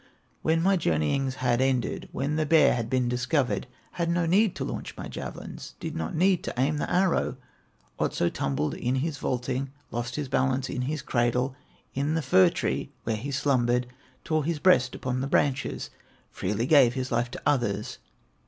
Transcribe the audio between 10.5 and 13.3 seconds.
in his cradle, In the fir tree where he